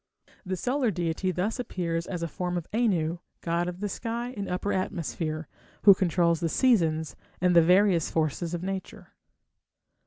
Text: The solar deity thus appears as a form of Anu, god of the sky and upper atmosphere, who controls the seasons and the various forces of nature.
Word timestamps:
The 0.43 0.57
solar 0.57 0.89
deity 0.89 1.29
thus 1.29 1.59
appears 1.59 2.07
as 2.07 2.23
a 2.23 2.27
form 2.27 2.57
of 2.57 2.65
Anu, 2.73 3.19
god 3.41 3.67
of 3.69 3.81
the 3.81 3.87
sky 3.87 4.33
and 4.35 4.49
upper 4.49 4.73
atmosphere, 4.73 5.47
who 5.83 5.93
controls 5.93 6.39
the 6.39 6.49
seasons 6.49 7.15
and 7.39 7.55
the 7.55 7.61
various 7.61 8.09
forces 8.09 8.55
of 8.55 8.63
nature. 8.63 9.13